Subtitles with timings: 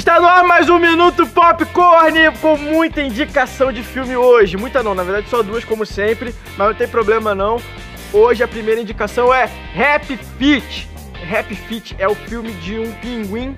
[0.00, 4.56] Está no ar mais um Minuto Popcorn com muita indicação de filme hoje.
[4.56, 7.60] Muita não, na verdade só duas como sempre, mas não tem problema não.
[8.10, 9.42] Hoje a primeira indicação é
[9.76, 10.88] Happy Feet.
[11.30, 13.54] Happy Feet é o filme de um pinguim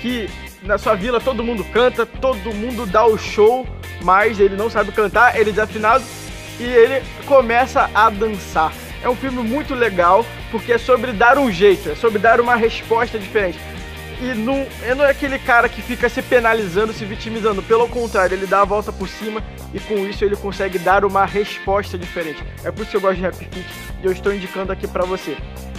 [0.00, 0.30] que
[0.62, 3.66] na sua vila todo mundo canta, todo mundo dá o show,
[4.00, 6.04] mas ele não sabe cantar, ele é desafinado
[6.60, 8.72] e ele começa a dançar.
[9.02, 12.54] É um filme muito legal porque é sobre dar um jeito, é sobre dar uma
[12.54, 13.58] resposta diferente
[14.20, 17.62] e não, ele não é aquele cara que fica se penalizando, se vitimizando.
[17.62, 21.24] Pelo contrário, ele dá a volta por cima e com isso ele consegue dar uma
[21.24, 22.42] resposta diferente.
[22.62, 23.66] É por isso que eu gosto de Rap Fit
[24.02, 25.36] e eu estou indicando aqui para você.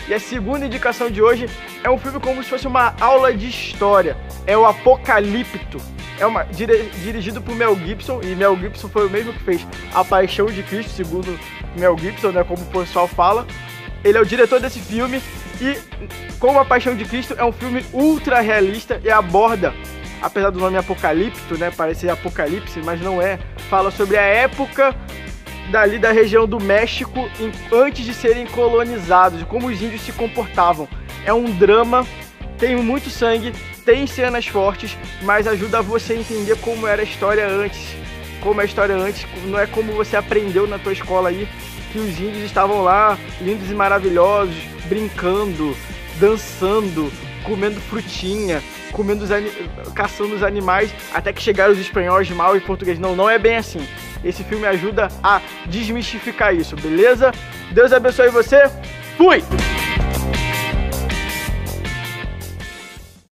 [0.07, 1.49] E a segunda indicação de hoje
[1.83, 4.15] é um filme como se fosse uma aula de história.
[4.45, 5.81] É o Apocalipto.
[6.19, 9.67] É uma dire, dirigido por Mel Gibson e Mel Gibson foi o mesmo que fez
[9.93, 11.37] A Paixão de Cristo, segundo
[11.77, 13.45] Mel Gibson, né, como o pessoal fala.
[14.03, 15.19] Ele é o diretor desse filme
[15.61, 15.77] e
[16.39, 19.73] como A Paixão de Cristo é um filme ultra realista e aborda,
[20.21, 23.39] apesar do nome Apocalipto, né, parecer apocalipse, mas não é,
[23.69, 24.95] fala sobre a época
[25.71, 30.87] dali da região do México em, antes de serem colonizados, como os índios se comportavam.
[31.25, 32.05] É um drama,
[32.57, 33.51] tem muito sangue,
[33.83, 37.95] tem cenas fortes, mas ajuda você a entender como era a história antes.
[38.41, 41.47] Como a história antes, não é como você aprendeu na tua escola aí,
[41.91, 45.75] que os índios estavam lá, lindos e maravilhosos, brincando,
[46.19, 47.11] dançando,
[47.43, 49.29] comendo frutinha, comendo os
[49.93, 52.99] caçando os animais, até que chegaram os espanhóis mal e português.
[52.99, 53.85] Não, não é bem assim.
[54.23, 57.31] Esse filme ajuda a desmistificar isso, beleza?
[57.71, 58.63] Deus abençoe você.
[59.17, 59.43] Fui!